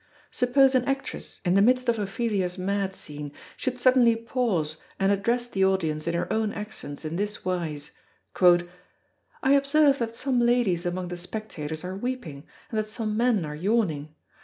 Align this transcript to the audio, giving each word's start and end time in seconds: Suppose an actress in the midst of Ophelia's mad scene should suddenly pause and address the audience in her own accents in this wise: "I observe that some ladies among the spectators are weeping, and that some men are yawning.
Suppose 0.31 0.73
an 0.73 0.83
actress 0.85 1.41
in 1.45 1.53
the 1.53 1.61
midst 1.61 1.87
of 1.87 1.99
Ophelia's 1.99 2.57
mad 2.57 2.95
scene 2.95 3.31
should 3.55 3.77
suddenly 3.77 4.15
pause 4.15 4.77
and 4.99 5.11
address 5.11 5.45
the 5.47 5.63
audience 5.63 6.07
in 6.07 6.15
her 6.15 6.33
own 6.33 6.51
accents 6.53 7.05
in 7.05 7.17
this 7.17 7.45
wise: 7.45 7.91
"I 9.43 9.51
observe 9.51 9.99
that 9.99 10.15
some 10.15 10.39
ladies 10.39 10.87
among 10.87 11.09
the 11.09 11.17
spectators 11.17 11.83
are 11.83 11.95
weeping, 11.95 12.47
and 12.71 12.79
that 12.79 12.87
some 12.89 13.15
men 13.15 13.45
are 13.45 13.53
yawning. 13.55 14.15